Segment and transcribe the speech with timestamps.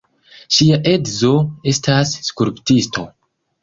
[0.55, 1.31] Ŝia edzo
[1.75, 3.11] estas skulptisto.